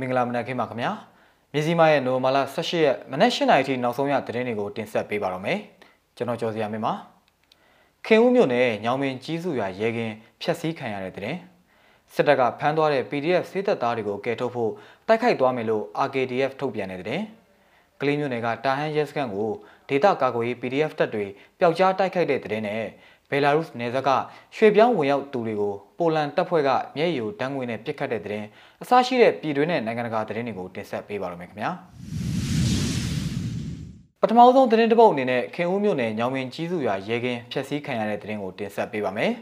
[0.00, 0.92] မင်္ဂလာမနက်ခင်းပါခင်ဗျာ
[1.52, 5.58] မြစည်းမရဲ့နိုမာလာ18ရက်မနက်8:00နာရီထိနောက်ဆုံးရသတင်းတွေကိုတင်ဆက်ပေးပါတော့မယ်
[6.16, 6.92] ကျွန်တော်ကျော်စရာမင်းပါ
[8.06, 11.38] ခင်ဦးမြို့နယ်ညောင်မင်းကြီးစုရွာရဲကင်းဖျက်ဆီးခံရတဲ့သတင်း
[12.14, 14.72] စစ်တပ်ကဖမ်းသွားတဲ့ PDF စစ်တပ်သားတွေကိုကယ်ထုတ်ဖို့
[15.06, 17.24] တိုက်ခိုက်သွားမယ်လို့ RKDF ထုတ်ပြန်တဲ့သတင်း
[18.00, 19.50] ကလေးမြို့နယ်ကတာဟန်ရဲစခန်းကို
[19.88, 21.24] ဒေတာကာကွယ်ရေး PDF တပ်တွေ
[21.58, 22.84] ပျောက်ကြားတိုက်ခိုက်တဲ့သတင်းနဲ့
[23.30, 24.10] ဘယ်လာရုစ်နယ်စပ်က
[24.56, 28.48] ရွှေပြောင်းဝင်ရောက်သူတွေကိုပိုလန်တပ်ဖွဲ့ကမျက်ရည်တန်းငွေနဲ့ပစ်ခတ်တဲ့တဲ့င်း
[28.82, 31.70] အစရှိတဲ့ပြည်တွင်းနဲ့နိုင်ငံတကာသတင်းတွေကိုတင်ဆက်ပေးပါရမယ်ခင်ဗျာ
[34.20, 39.32] ပထမဆုံးသတင်းတစ်ပုဒ်အနေနဲ့ခင်ဦးမြို့နယ်ညောင်မင်းကြီးစုရွာရဲကင်းဖျက်ဆီးခံရတဲ့သတင်းကိုတင်ဆက်ပေးပါမယ်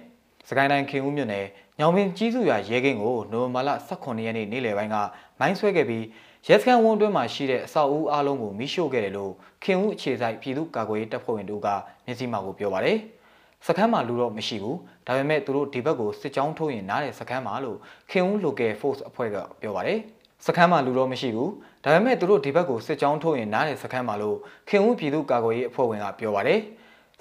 [0.48, 1.45] စကိုင်းတိုင်းခင်ဦးမြို့နယ်
[1.79, 4.96] ညောင်မင်းကြီးစုရွာရဲကင်းကိုနိုဝင်ဘာလ18ရက်နေ့နေ့လယ်ပိုင်းက
[5.41, 6.05] မိုင်းဆွဲခဲ့ပြီး
[6.48, 9.32] ရဲစခန်းဝန်းအတွင်းမှာရှိတဲ့အဆောက်အဦအားလုံးကိုမိရှို့ခဲ့တယ်လို့
[9.65, 11.68] ခင်ဦးအခြေစိုက်ပြည်သူ့ကာကွယ်ရေးတပ်ဖွဲ့ဝင်တို့က
[12.07, 12.98] မျက်စိမှောက်ကိုပြောပါတယ်။
[13.66, 17.78] စခန်းမှာလူတော့မရှိဘူးဒါပေမဲ့သူတို့ဒီဘက်ကိုစစ်ကြောင်းထိုးရင်နားတဲ့စခန်းမှာလို့
[18.10, 20.00] ခင်ဦး local force အဖွဲ့ကပြောပါတယ်
[20.46, 21.52] စခန်းမှာလူတော့မရှိဘူး
[21.84, 24.37] ဒါပေမဲ့သူတို့ဒီဘက်ကိုစစ်ကြောင်းထိုးရင်နားတဲ့စခန်းမှာလို့
[24.68, 26.60] ခင်ဦးပြည်သူ့ကာကွယ်ရေးအဖွဲ့ဝင်ကပြောပါတယ်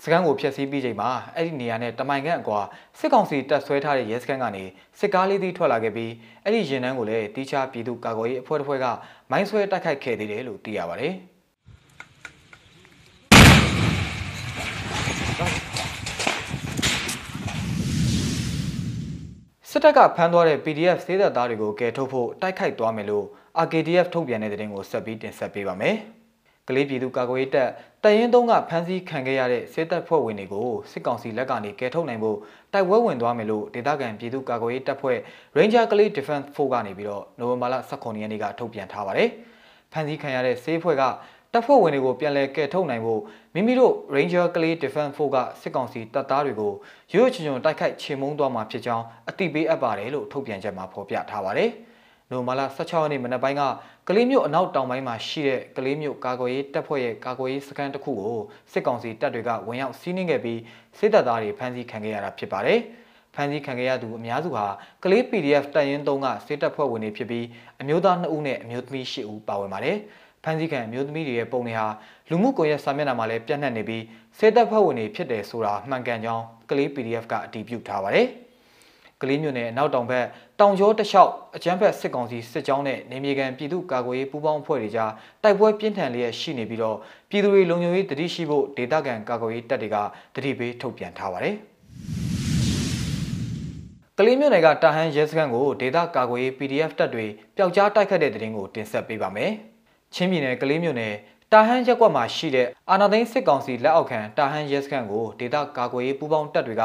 [0.03, 2.59] စကန်းကိုဖျက်ဆီးပြီးချိန်မှာအဲ့ဒီနေရာနဲ့တမိုင်ခန့်အကွာ
[2.99, 4.63] စစ်ကောင်စီတပ်ဆွဲထားတဲ့ရဲစခန်းကနေ
[4.99, 6.11] စစ်ကားလေးသီးထွက်လာခဲ့ပြီး
[6.43, 8.85] အဲ့ဒီရင်နှန်းကိုလည်းတီးခြားပြည်သူ့ကာကွယ်ရေးအဖွဲ့တစ်ဖွဲ့က
[9.31, 11.03] မိုင်းဆွဲတိုက်ခိုက်ခဲ့သေးတယ်လို့သိရပါတ
[19.77, 23.25] စစ်တပ်ကဖမ်းသွားတဲ့ PDF စေးသက်သားတွေကိုကယ်ထုတ်ဖို့တိုက်ခိုက်သွားမယ်လို့
[23.65, 25.95] RKDF ထုတ်ပြန်တဲ့သတင်းကိုဆက်ပြီးတင်ဆက်ပေးပါမယ်။
[26.67, 27.69] ကလေးပြည်သူကာကွယ်ရေးတပ်
[28.03, 32.37] တရင်သုံးကဖမ်းဆီးခံခဲ့ရတဲ့စေတပ်ဖွဲ့ဝင်တွေကိုစစ်ကောင်စီလက်ကနေကယ်ထုတ်နိုင်ဖို့
[32.73, 35.17] တိုက်ပွဲဝင်သွားမယ်လို့ဒေသခံပြည်သူကာကွယ်ရေးတပ်ဖွဲ့
[35.57, 39.29] Ranger ကလေး Defense Force ကနေပြီးတော့နိုဝင်ဘာလ18ရက်နေ့ကထုတ်ပြန်ထားပါတယ်။
[39.91, 41.03] ဖမ်းဆီးခံရတဲ့စေးဖွဲ့က
[41.57, 43.21] တပ်ဖွဲ့ဝင်တွေကိုပြန်လည်ကယ်ထုတ်နိုင်ဖို့
[43.53, 46.73] မိမိတို့ Ranger ကလေး Defense Force ကစစ်ကောင်စီတပ်သားတွေကို
[47.13, 51.69] ရွရွချွန်ချွန်တိုက်ခိုက်ချေမှုန်းသွားမှာဖြစ်ကြောင်းအသိပေးအပ်ပါတယ်လို့ထုတ်ပြန်ချက်မှာဖော်ပြထားပါတယ်။
[52.31, 53.61] နိုမာလာ16ရက်နေ့မနက်ပိုင်းက
[54.07, 58.39] ကလေးမျိုးအနောက်တောင်ပိုင်းမှာရှိတဲ့ကလေးမျိုးကာကွယ်ရေးတပ်ဖွဲ့ရဲ့ကာကွယ်ရေးစခန်းတစ်ခုကို
[58.71, 60.59] စစ်ကောင်စီတပ်တွေကဝင်ရောက်စီးနင်းခဲ့ပြီး
[60.97, 62.79] စစ်တပ်သားတွေဖမ်းဆီးခံခဲ့ရတာဖြစ်ပါတယ်။
[63.35, 64.65] ဖမ်းဆီးခံခဲ့ရသူအများစုဟာ
[65.03, 67.45] ကလေး PDF တပ်ရင်း3ကစစ်တပ်ဖွဲ့ဝင်တွေဖြစ်ပြီး
[67.81, 69.97] အမျိုးသား2ဦးနဲ့အမျိုးသမီး10ဦးပါဝင်ပါတယ်။
[70.47, 71.87] ဖမ်းဆီးခံမျိုးသမီးတွေရဲ့ပုံတွေဟာ
[72.29, 74.03] လူမှုကွန်ရက်စာမျက်နှာမှာလည်းပြန့်နှံ့နေပြီး
[74.37, 78.27] စေတပ်ဖွဲ့ဝင်တွေဖြစ်တယ်ဆိုတာမှန်ကန်ကြောင်းကလေး PDF ကအတည်ပြုထားပါတယ်။
[79.21, 80.25] ကလေးမျိုးနယ်နောက်တောင်ဘက်
[80.59, 85.11] တောင်ကျောတလျှောက်အကြမ်းဖက်စစ်ကောင်စီစစ်ကြောင်းနဲ့နေမြေကန်ပြည်သူ့ကာကွယ်ရေးပူးပေါင်းအဖွဲ့တွေကြား
[85.43, 86.97] တိုက်ပွဲပြင်းထန်လျက်ရှိနေပြီးတော့
[87.29, 89.97] ပြည်သူတွေလုံခြုံရေးတတိရှိဖို့ဒေသခံကာကွယ်ရေးတပ်တွေက
[90.35, 91.55] တတိပေးထုတ်ပြန်ထားပါတယ်။
[94.17, 97.25] ကလေးမြို့နယ်ကတာဟန်ရဲစခန်းကိုဒေသကာကွယ်ရေး PDF တပ်တွေ
[97.55, 99.53] ပျောက်ကြားတိုက်ခတ်တဲ့တဲ့တင်ကိုတင်ဆက်ပေးပါမယ်။
[100.17, 101.13] ချင်းပြည်နယ်ကလေးမြို့နယ်
[101.53, 106.83] တာဟန်ရက်ကွက်မှာရှိတဲ့အာနာသိန်းစစ်ကောင်စီလက်အောက်ခံတာဟန်ရဲစခန်းကိုဒေသကာကွယ်ရေးပူးပေါင်းတပ်တွေက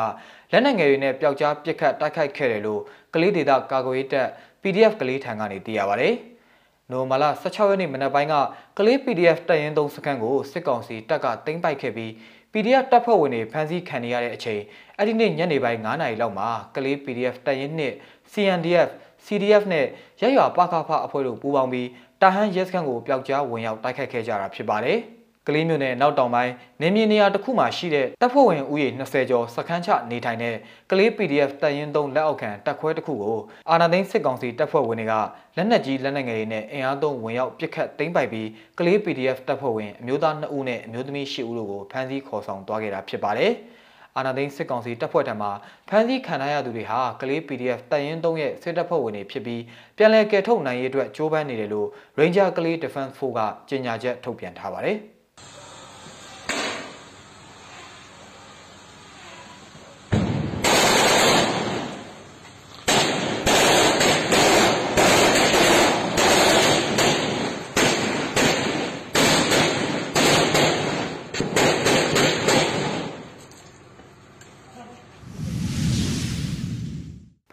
[0.53, 2.81] လက်နက်ငယ်တွေနဲ့ပျောက်ကြားပစ်ခတ်တိုက်ခိုက်ခဲ့တယ်လို့
[3.15, 4.29] ကလေးဒေသကာကွယ်ရေးတပ်
[4.63, 6.09] PDF ကလေးထံကနေသိရပါဗျ။
[6.91, 8.35] နိုမလာ16ရက်နေ့မနက်ပိုင်းက
[8.79, 12.11] ကလေး PDF တပ်ရင်း3စခန်းကိုစစ်ကောင်စီတပ်ကသိမ်းပိုက်ခဲ့ပြီး
[12.53, 14.63] PDF တပ်ဖွဲ့ဝင်တွေဖမ်းဆီးခံရတဲ့အချိန်
[14.99, 17.95] အဲ့ဒီနေ့ညနေပိုင်း9နာရီလောက်မှာကလေး PDF တပ်ရင်းနှင့်
[18.33, 18.89] CNDF
[19.27, 19.87] CDF နဲ့
[20.21, 21.89] ရက်ရွာပကဖအဖွဲ့တို့ပူးပေါင်းပြီး
[22.23, 25.01] တာဟန်ရဲစခန်းကိုပျောက်ကြားဝင်ရောက်တိုက်ခတ်ခဲ့ကြတာဖြစ်ပါတယ်။
[25.49, 30.55] ကလေးမျိုးနဲ့နောက်တောင်ပိုင်းနေမြေနေရာတစ်ခုမှာရှိတဲ့တပ်ဖွဲ့ဝင်ဦးရေ20ကျော်စခန်းချနေထိုင်တဲ့
[30.91, 33.39] ကလေး PDF တပ်ရင်းသုံးလက်အောက်ခံတပ်ခွဲတစ်ခုကို
[33.71, 35.15] အာနာသိန်းစစ်ကောင်စီတပ်ဖွဲ့ဝင်တွေက
[35.57, 43.53] လက်နက်ကြီးလက်နက်ငယ်တွေနဲ့အင်အားသုံးဝင်ရောက်ပစ်ခတ်သိမ်းပိုက်ပြီးကလေး PDF တပ်ဖွဲ့ဝင်အမျိုးသား2ဦးနဲ့အမျိုးသမီး10ဦးတို့ကိုဖမ်းဆီးခေါ်ဆောင်သွားခဲ့တာဖြစ်ပါတယ်။
[44.17, 45.49] အာနာသိန်းစစ်ကောင်စီတပ်ဖွဲ့ထံမှ
[45.89, 49.63] ဖမ်းဆီးခံရသူတွေဟာကလေး PDF တပ်ရင်း3ရဲ့စစ်တပ်ဖွဲ့ဝင်တွေဖြစ်ပြီး
[49.97, 54.99] ပြန်လည်ကယ်ထုတ်နိုင်ရေးအတွက်ကြိုးပမ်းနေတယ်လို့ Ranger ကလေး Defense Force ကကြေညာချက်ထုတ်ပြန်ထားပါတယ်။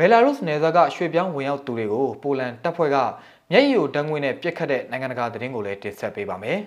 [0.01, 2.97] ဘယ်လာရုစ်နယ်စပ်ကရွှေပြောင်းဝင်ရောက်သူတွေကိုပိုလန်တပ်ဖွဲ့က
[3.51, 6.59] မျက်ရည်ကိုတန်းငွေနဲ့ပြစ်ခတ်တဲ့နိုင်ငံတကာသတင်းကိုလည်းတင်ဆက်ပေးပါမယ်။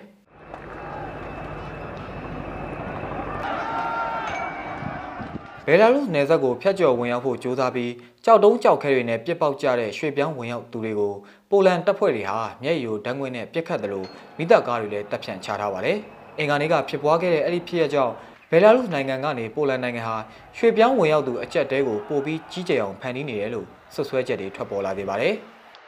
[5.67, 7.91] ဘယ်လာရုစ်နယ်စပ်ကိုဖျက်ကျော်ဝင်ရောက်ဖို့ကြိုးစားပြီး
[8.25, 11.13] ကြောက်တုံးကြောက်ခဲတွေနဲ့ပြစ်ပေါက်ကြတဲ့ရွှေပြောင်းဝင်ရောက်သူတွေကို
[11.49, 14.07] ပိုလန်တပ်ဖွဲ့တွေဟာမျက်ရည်ကိုတန်းငွေနဲ့ပြစ်ခတ်တယ်လို့
[14.37, 15.97] မိသက်ကားတွေလည်းတပ်ဖြန့်ချထားပါတယ်။
[16.39, 18.13] အင်္ဂါနေ့ကဖြစ်ပွားခဲ့တဲ့အဲ့ဒီဖြစ်ရကြောင်း
[18.55, 20.17] ဘယ်လာရုစ်နိုင်ငံကနေပိုလန်နိုင်ငံဟာ
[20.57, 25.33] ရွှေပြောင်းဝင်ရောက်သူအကြက်တဲကိုပိုပြီးကြီးကျယ်အောင်ဖန်တီးနေတယ်လို့ဆွဆွဲချက်တွေထွက်ပေါ်လာနေပါတယ်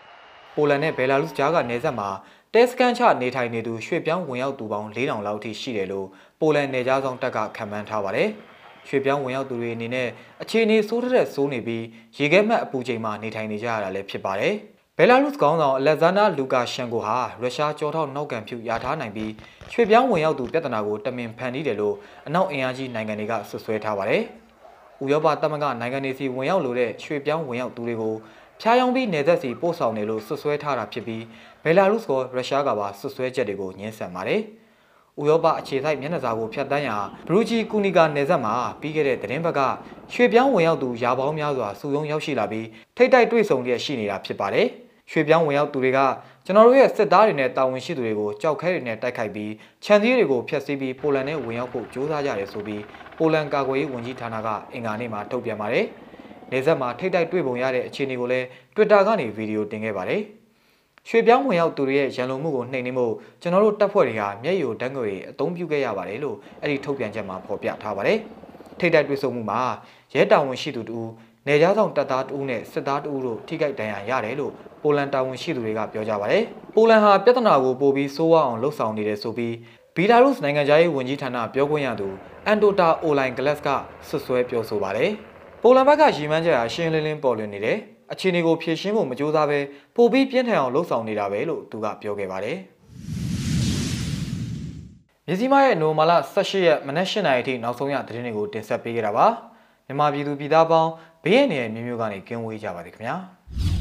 [0.56, 2.10] ။ပိုလန်နဲ့ဘယ်လာရုစ်ကြားကနေဆက်မှာ
[2.54, 6.08] တဲစကန်ချနေထိုင်နေသူရွှေပြောင်းဝင်ရောက်သူပေါင်း4000လောက်ထိရှိတယ်လို့
[6.40, 8.30] ပိုလန်နယ်ကြားဆောင်တပ်ကခန့်မှန်းထားပါတယ်။
[8.88, 10.08] ရွှေပြောင်းဝင်ရောက်သူတွေအနေနဲ့
[10.42, 11.84] အခြေအနေဆိုးတဲ့ဆိုးနေပြီး
[12.18, 14.56] ရေခဲမှတ်အပူချိန်မှာနေထိုင်နေကြရတာလည်းဖြစ်ပါတယ်။
[15.00, 19.32] ဘယ်လာရုစ်ခေါင်းဆောင်အလက်ဇန်နာလူကာရှန်ကိုဟာရုရှားကြောထောက်နောက်ကန်ဖြူရထားနိုင်ပြီး
[19.72, 21.96] ရွှေ့ပြောင်းဝင်ရောက်သူပြဿနာကိုတမင်ဖန်တီးတယ်လို့
[22.28, 24.22] အနောက်အင်အားကြီးနိုင်ငံတွေကဆွဆွဲထားပါတယ်။
[25.04, 28.16] ဥရောပသမဂ္ဂနိုင်ငံတွေစီဝင်ရောက်လိုတဲ့ရွှေ့ပြောင်းဝင်ရောက်သူတွေကို
[28.62, 31.24] ဖျားယောင်းပြီးနေသက်စီပို့ဆောင်တယ်လို့ဆွဆွဲထားတာဖြစ်ပြီး
[31.64, 34.42] ဘယ်လာရုစ်ကရုရှားကပါဆွဆွဲချက်တွေကိုညှင်းဆန်ပါတယ်။
[35.22, 39.62] ဥရောပအခြေစိုက်မျက်နှာစာကိုဖျက်တမ်းရာဘရူဂျီကူနီကာနယ်စပ်မှာပြီးခဲ့တဲ့သတင်းဘက်က
[40.14, 44.70] ရွှေပြောင်းဝင်ရောက်သူရာပေါင်းများစွာစုယုံရောက်ရှိလာပြီးထိတ်တိုက်တွေ့ဆုံလျက်ရှိနေတာဖြစ်ပါတယ်။
[45.12, 46.00] ရွှေပြောင်းဝင်ရောက်သူတွေက
[46.46, 49.52] ကျွန်တော်တို့ရဲ့စစ်သားတွေနဲ့တာဝန်ရှိသူတွေကိုကြောက်ခဲတွေနဲ့တိုက်ခိုက်ပြီး
[49.84, 52.82] ခြံစည်းတွေကိုဖျက်ဆီးပြီးပိုလန်နဲ့ဝင်ရောက်ဖို့ကြိုးစားကြတယ်ဆိုပြီး
[53.18, 55.86] ပိုလန်ကာကွယ်ရေးဝန်ကြီးဌာနကအင်္ဂါနေ့မှာထုတ်ပြန်ပါတယ်။
[56.52, 60.22] နေဆက်မှာထိတ်တိုက်တွေ့ပုံရတဲ့အခြေအနေကိုလည်း Twitter ကနေဗီဒီယိုတင်ခဲ့ပါတယ်။
[61.10, 68.18] ရွှေပြောင်းဝင်ရောက်သူတွေရဲ့ရန်လုံမှုကိုနှိမ်နင်းဖို့ကျွန်တော်တို့တပ်ဖွဲ့တွေဟာမျက်ရည်ဓာတ်ငွေတွေအသုံးပြုခဲ့ရပါတယ်လို့အဲ့ဒီထုတ်ပြန်ချက်မှာဖော်ပြထားပါတယ်။
[68.80, 69.62] ထိတ်တိုက်တွေ့ဆုံမှုမှာ
[70.14, 71.00] ရဲတာဝန်ရှိသူတူ
[71.48, 74.52] နေကြားဆောင်တပ်သားတူနဲ့စစ်သားတူတို့ထိခိုက်ဒဏ်ရာရတယ်လို့
[74.82, 76.44] ပိုလန်တာဝန်ရှိသူတွေကပြောကြပါတယ်။
[76.76, 79.56] ပိုလန်ဟာပြဿနာကိုပိုပြီးဆိုးဝါးအောင်လှုပ်ဆောင်နေတယ်ဆိုပြီး
[79.96, 82.08] ဘီလာရုစ်နိုင်ငံသားရေးဝန်ကြီးဌာနပြောခွင့်ရသူ
[82.46, 83.70] အန်တိုတာအိုလိုင်ဂလက်စ်က
[84.08, 85.10] ဆွဆွဲပြောဆိုပါတယ်။
[85.64, 87.78] ပိုလန်ဘက်ကရည်မှန်းချက်ဟာရှင်းလင်းလင်းပေါ်လွင်နေတယ်။
[88.12, 89.60] အခြေအနေကိုဖြေရှင်းဖို့မကြိုးစားဘဲ
[89.96, 92.58] ပိုပြီးပြင်းထန်အောင်လှုံ့ဆော်နေတာပဲလို့သူကပြောခဲ့ပါတယ်။
[95.28, 99.28] မြစည်းမရဲ့နိုမာလာ18ရက်မနက်8:00နာရီအထိနောက်ဆုံးရသတင်းတွေကိုတင်ဆက်ပေးခဲ့တာပါ။
[99.88, 100.92] မြန်မာပြည်သူပြည်သားပေါင်း
[101.24, 103.16] ဘေးရန်တွေမျိုးမျိုးကနေကင်းဝေးကြပါစေခင်ဗျာ။